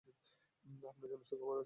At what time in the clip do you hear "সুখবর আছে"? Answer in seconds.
1.23-1.59